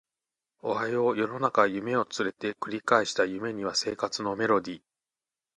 [0.63, 4.81] おはよう世の中夢を連れて繰り返した夢には生活のメロディ